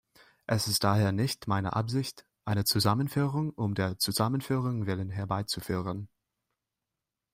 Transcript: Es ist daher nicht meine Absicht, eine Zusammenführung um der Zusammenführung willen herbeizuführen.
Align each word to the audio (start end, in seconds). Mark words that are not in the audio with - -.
Es 0.47 0.67
ist 0.67 0.83
daher 0.83 1.11
nicht 1.11 1.45
meine 1.47 1.73
Absicht, 1.73 2.25
eine 2.43 2.63
Zusammenführung 2.63 3.51
um 3.51 3.75
der 3.75 3.99
Zusammenführung 3.99 4.87
willen 4.87 5.11
herbeizuführen. 5.11 6.09